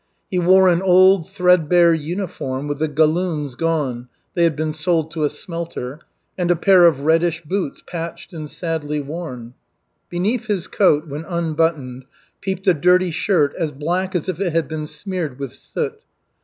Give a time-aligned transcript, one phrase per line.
[0.31, 5.23] He wore an old, threadbare uniform, with the galloons gone they had been sold to
[5.23, 5.99] a smelter
[6.39, 9.53] and a pair of reddish boots, patched and sadly worn.
[10.09, 12.05] Beneath his coat, when unbuttoned,
[12.41, 16.01] peeped a dirty shirt, as black as if it had been smeared with soot.